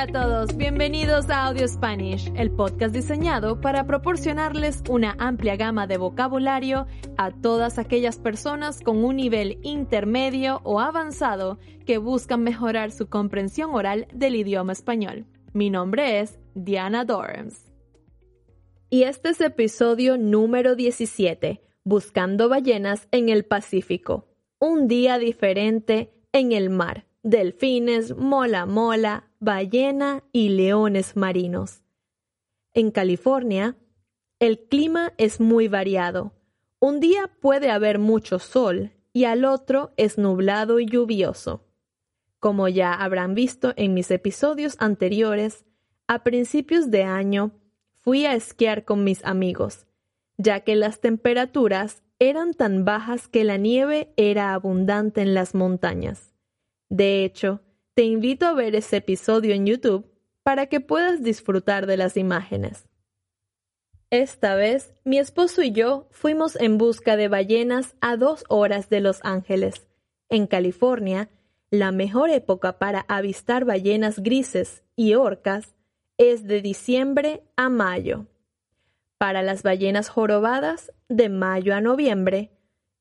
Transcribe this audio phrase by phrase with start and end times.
[0.00, 5.86] Hola a todos, bienvenidos a Audio Spanish, el podcast diseñado para proporcionarles una amplia gama
[5.86, 6.86] de vocabulario
[7.18, 13.74] a todas aquellas personas con un nivel intermedio o avanzado que buscan mejorar su comprensión
[13.74, 15.26] oral del idioma español.
[15.52, 17.70] Mi nombre es Diana Dorms.
[18.88, 24.30] Y este es episodio número 17, Buscando ballenas en el Pacífico.
[24.58, 27.04] Un día diferente en el mar.
[27.22, 31.82] Delfines, mola mola, ballena y leones marinos.
[32.74, 33.76] En California,
[34.38, 36.32] el clima es muy variado.
[36.78, 41.66] Un día puede haber mucho sol y al otro es nublado y lluvioso.
[42.38, 45.64] Como ya habrán visto en mis episodios anteriores,
[46.06, 47.52] a principios de año
[48.00, 49.86] fui a esquiar con mis amigos,
[50.36, 56.34] ya que las temperaturas eran tan bajas que la nieve era abundante en las montañas.
[56.88, 57.62] De hecho,
[57.94, 60.10] te invito a ver ese episodio en YouTube
[60.42, 62.88] para que puedas disfrutar de las imágenes.
[64.10, 69.00] Esta vez, mi esposo y yo fuimos en busca de ballenas a dos horas de
[69.00, 69.86] Los Ángeles.
[70.28, 71.28] En California,
[71.70, 75.76] la mejor época para avistar ballenas grises y orcas
[76.18, 78.26] es de diciembre a mayo.
[79.18, 82.50] Para las ballenas jorobadas, de mayo a noviembre.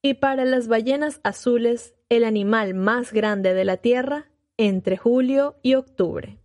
[0.01, 4.29] Y para las ballenas azules, el animal más grande de la Tierra,
[4.59, 6.37] entre julio y octubre.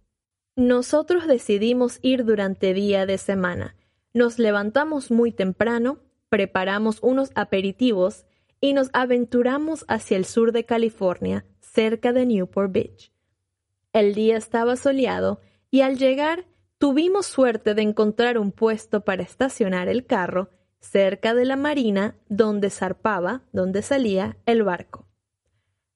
[0.55, 3.75] Nosotros decidimos ir durante día de semana.
[4.13, 5.99] Nos levantamos muy temprano,
[6.29, 8.25] preparamos unos aperitivos
[8.61, 13.13] y nos aventuramos hacia el sur de California, cerca de Newport Beach.
[13.93, 15.41] El día estaba soleado
[15.73, 16.47] y al llegar
[16.79, 22.71] tuvimos suerte de encontrar un puesto para estacionar el carro cerca de la marina donde
[22.71, 25.04] zarpaba, donde salía el barco.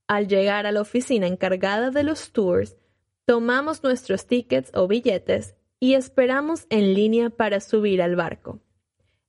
[0.09, 2.77] Al llegar a la oficina encargada de los tours,
[3.27, 8.61] tomamos nuestros tickets o billetes y esperamos en línea para subir al barco.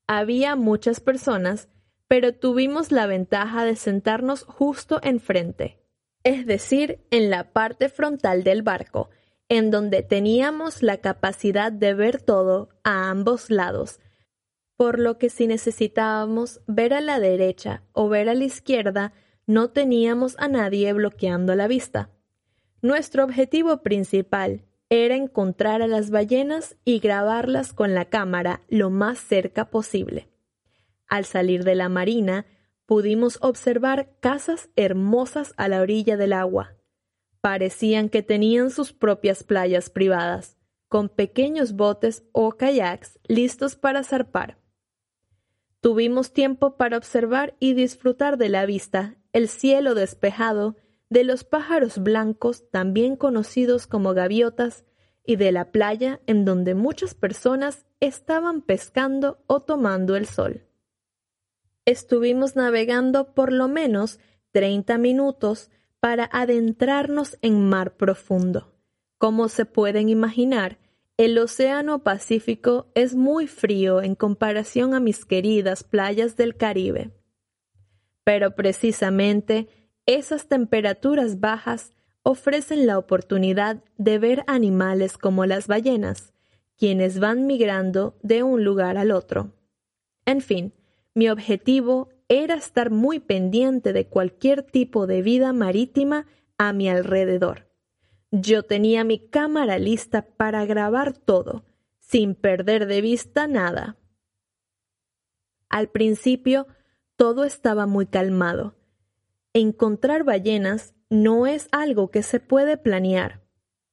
[0.08, 1.68] Había muchas personas,
[2.08, 5.80] pero tuvimos la ventaja de sentarnos justo enfrente,
[6.24, 9.10] es decir, en la parte frontal del barco,
[9.50, 14.00] en donde teníamos la capacidad de ver todo a ambos lados,
[14.78, 19.12] por lo que si necesitábamos ver a la derecha o ver a la izquierda,
[19.50, 22.12] no teníamos a nadie bloqueando la vista.
[22.84, 29.18] Nuestro objetivo principal era encontrar a las ballenas y grabarlas con la cámara lo más
[29.18, 30.30] cerca posible.
[31.08, 32.46] Al salir de la marina,
[32.86, 36.76] pudimos observar casas hermosas a la orilla del agua.
[37.42, 44.60] Parecían que tenían sus propias playas privadas, con pequeños botes o kayaks listos para zarpar.
[45.82, 50.76] Tuvimos tiempo para observar y disfrutar de la vista el cielo despejado,
[51.10, 54.86] de los pájaros blancos, también conocidos como gaviotas,
[55.26, 60.66] y de la playa en donde muchas personas estaban pescando o tomando el sol.
[61.86, 64.20] Estuvimos navegando por lo menos
[64.52, 65.70] 30 minutos
[66.00, 68.74] para adentrarnos en mar profundo.
[69.18, 70.80] Como se pueden imaginar,
[71.18, 77.12] el Océano Pacífico es muy frío en comparación a mis queridas playas del Caribe.
[78.30, 79.68] Pero precisamente
[80.06, 86.32] esas temperaturas bajas ofrecen la oportunidad de ver animales como las ballenas,
[86.78, 89.56] quienes van migrando de un lugar al otro.
[90.26, 90.76] En fin,
[91.16, 96.28] mi objetivo era estar muy pendiente de cualquier tipo de vida marítima
[96.60, 97.68] a mi alrededor.
[98.30, 101.66] Yo tenía mi cámara lista para grabar todo,
[101.98, 103.98] sin perder de vista nada.
[105.68, 106.68] Al principio
[107.20, 108.78] todo estaba muy calmado.
[109.52, 113.44] Encontrar ballenas no es algo que se puede planear,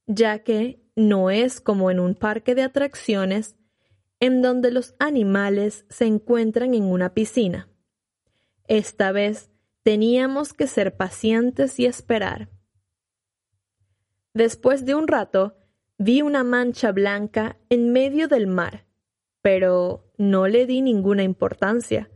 [0.05, 3.57] ya que no es como en un parque de atracciones
[4.21, 7.67] en donde los animales se encuentran en una piscina.
[8.69, 9.51] Esta vez
[9.83, 12.47] teníamos que ser pacientes y esperar.
[14.33, 15.57] Después de un rato,
[15.97, 18.85] vi una mancha blanca en medio del mar,
[19.41, 22.09] pero no le di ninguna importancia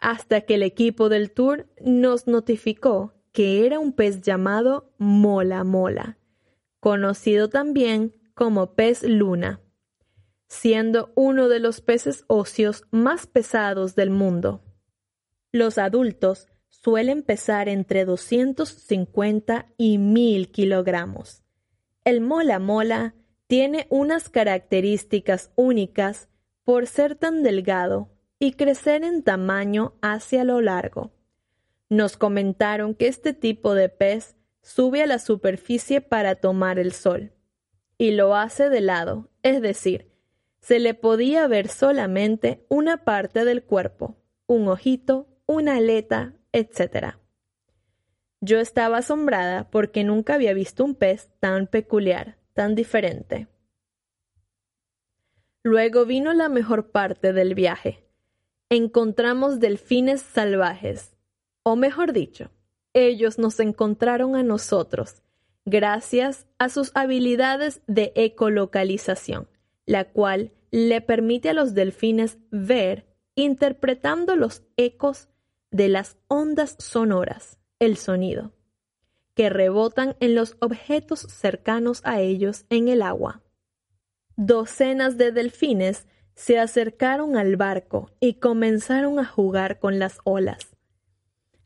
[0.00, 6.18] hasta que el equipo del tour nos notificó que era un pez llamado mola mola,
[6.80, 9.60] conocido también como pez luna,
[10.48, 14.64] siendo uno de los peces óseos más pesados del mundo.
[15.52, 21.42] Los adultos suelen pesar entre 250 y 1000 kilogramos.
[22.04, 23.14] El mola mola
[23.46, 26.28] tiene unas características únicas
[26.64, 31.12] por ser tan delgado y crecer en tamaño hacia lo largo.
[31.90, 37.32] Nos comentaron que este tipo de pez sube a la superficie para tomar el sol.
[37.98, 40.10] y lo hace de lado, es decir,
[40.60, 44.16] se le podía ver solamente una parte del cuerpo,
[44.46, 47.16] un ojito, una aleta, etc.
[48.40, 53.48] Yo estaba asombrada porque nunca había visto un pez tan peculiar, tan diferente.
[55.62, 58.09] Luego vino la mejor parte del viaje.
[58.72, 61.16] Encontramos delfines salvajes,
[61.64, 62.52] o mejor dicho,
[62.94, 65.24] ellos nos encontraron a nosotros,
[65.64, 69.48] gracias a sus habilidades de ecolocalización,
[69.86, 75.28] la cual le permite a los delfines ver interpretando los ecos
[75.72, 78.52] de las ondas sonoras, el sonido,
[79.34, 83.42] que rebotan en los objetos cercanos a ellos en el agua.
[84.36, 86.06] Docenas de delfines
[86.40, 90.74] se acercaron al barco y comenzaron a jugar con las olas.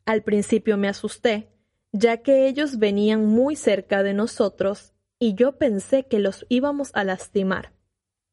[0.05, 1.47] Al principio me asusté,
[1.93, 7.05] ya que ellos venían muy cerca de nosotros y yo pensé que los íbamos a
[7.05, 7.71] lastimar.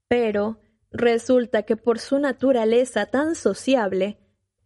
[0.08, 0.58] Pero
[0.90, 4.18] resulta que por su naturaleza tan sociable,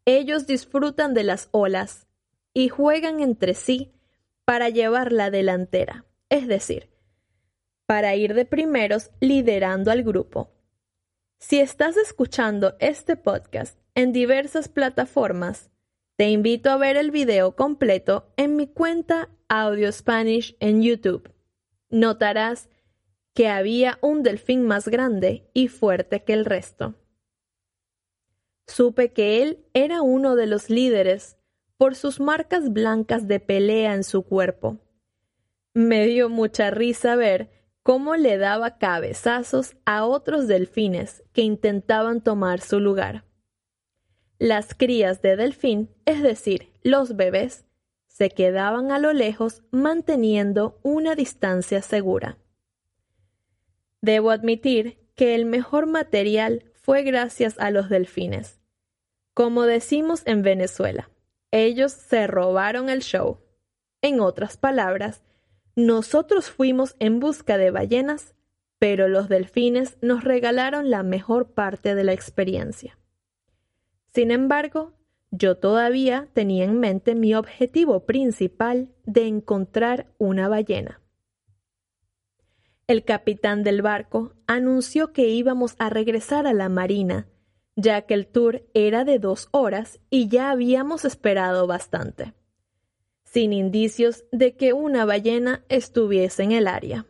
[0.07, 2.07] ellos disfrutan de las olas
[2.55, 3.93] y juegan entre sí
[4.47, 6.89] para llevar la delantera, es decir,
[7.85, 10.56] para ir de primeros liderando al grupo.
[11.39, 15.71] Si estás escuchando este podcast en diversas plataformas,
[16.17, 21.31] te invito a ver el video completo en mi cuenta Audio Spanish en YouTube.
[21.91, 22.71] Notarás
[23.35, 26.95] que había un delfín más grande y fuerte que el resto.
[28.67, 31.37] Supe que él era uno de los líderes
[31.77, 34.79] por sus marcas blancas de pelea en su cuerpo.
[35.75, 37.51] Me dio mucha risa ver
[37.87, 43.23] cómo le daba cabezazos a otros delfines que intentaban tomar su lugar.
[44.41, 47.65] Las crías de delfín, es decir, los bebés,
[48.09, 52.39] se quedaban a lo lejos manteniendo una distancia segura.
[54.01, 58.59] Debo admitir que el mejor material fue gracias a los delfines.
[59.33, 61.09] Como decimos en Venezuela,
[61.53, 63.39] ellos se robaron el show.
[64.03, 65.23] En otras palabras,
[65.77, 68.35] nosotros fuimos en busca de ballenas,
[68.79, 72.99] pero los delfines nos regalaron la mejor parte de la experiencia.
[74.13, 74.95] Sin embargo,
[75.31, 81.03] yo todavía tenía en mente mi objetivo principal de encontrar una ballena.
[82.87, 87.27] El capitán del barco anunció que íbamos a regresar a la marina,
[87.75, 92.33] ya que el tour era de dos horas y ya habíamos esperado bastante,
[93.37, 97.05] sin indicios de que una ballena estuviese en el área.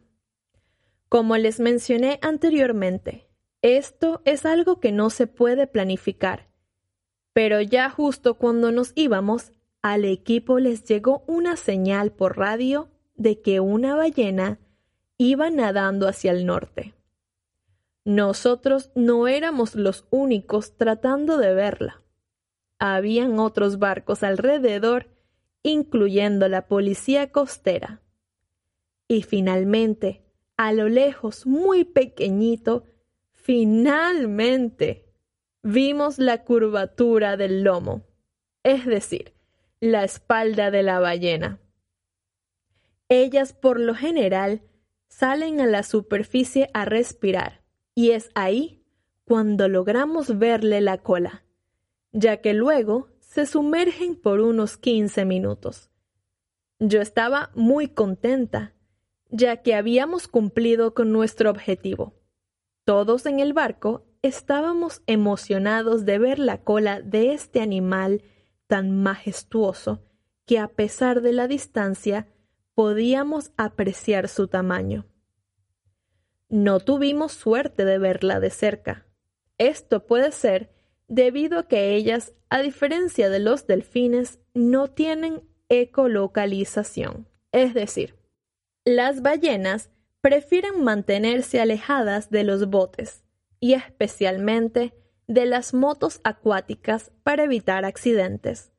[1.08, 3.28] Como les mencioné anteriormente,
[3.62, 6.46] esto es algo que no se puede planificar
[7.36, 9.52] pero ya justo cuando nos íbamos,
[9.82, 14.58] al equipo les llegó una señal por radio de que una ballena
[15.18, 16.94] iba nadando hacia el norte.
[18.06, 22.02] Nosotros no éramos los únicos tratando de verla.
[22.78, 25.10] Habían otros barcos alrededor,
[25.66, 28.00] incluyendo la policía costera.
[29.08, 30.22] Y finalmente,
[30.56, 32.84] a lo lejos, muy pequeñito,
[33.32, 35.12] finalmente
[35.62, 38.06] vimos la curvatura del lomo,
[38.62, 39.34] es decir,
[39.80, 41.58] la espalda de la ballena.
[43.08, 44.62] Ellas por lo general
[45.08, 47.62] salen a la superficie a respirar
[47.94, 48.84] y es ahí
[49.24, 51.44] cuando logramos verle la cola,
[52.12, 55.90] ya que luego se sumergen por unos 15 minutos.
[56.78, 58.72] Yo estaba muy contenta,
[59.28, 62.14] ya que habíamos cumplido con nuestro objetivo.
[62.86, 68.22] Todos en el barco estábamos emocionados de ver la cola de este animal
[68.68, 70.02] tan majestuoso
[70.46, 72.28] que a pesar de la distancia
[72.72, 75.04] podíamos apreciar su tamaño.
[76.48, 79.06] No tuvimos suerte de verla de cerca.
[79.58, 80.75] Esto puede ser
[81.08, 87.28] debido a que ellas, a diferencia de los delfines, no tienen ecolocalización.
[87.52, 88.16] Es decir,
[88.84, 93.24] las ballenas prefieren mantenerse alejadas de los botes
[93.60, 94.94] y especialmente
[95.26, 98.72] de las motos acuáticas para evitar accidentes.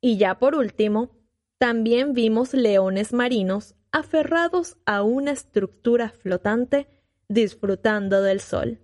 [0.00, 1.10] Y ya por último,
[1.58, 6.88] también vimos leones marinos aferrados a una estructura flotante
[7.28, 8.78] disfrutando del sol.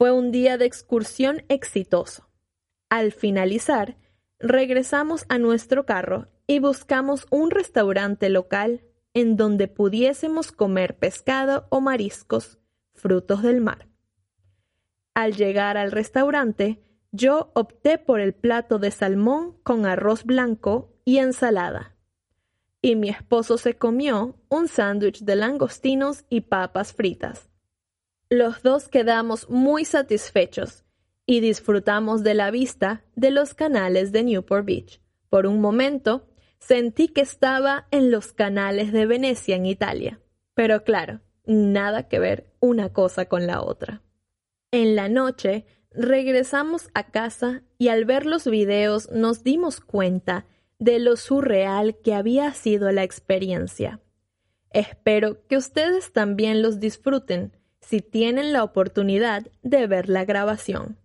[0.00, 2.30] Fue un día de excursión exitoso.
[2.88, 3.98] Al finalizar,
[4.38, 8.80] regresamos a nuestro carro y buscamos un restaurante local
[9.12, 12.58] en donde pudiésemos comer pescado o mariscos
[12.94, 13.90] frutos del mar.
[15.12, 21.18] Al llegar al restaurante, yo opté por el plato de salmón con arroz blanco y
[21.18, 21.94] ensalada.
[22.80, 27.49] y mi esposo se comió un sándwich de langostinos y papas fritas.
[28.32, 30.84] Los dos quedamos muy satisfechos
[31.26, 35.00] y disfrutamos de la vista de los canales de Newport Beach.
[35.28, 36.28] Por un momento
[36.60, 40.20] sentí que estaba en los canales de Venecia en Italia.
[40.54, 44.00] Pero claro, nada que ver una cosa con la otra.
[44.70, 50.46] En la noche regresamos a casa y al ver los videos nos dimos cuenta
[50.78, 53.98] de lo surreal que había sido la experiencia.
[54.72, 57.56] Espero que ustedes también los disfruten
[57.90, 60.96] si tienen la oportunidad de ver la grabación.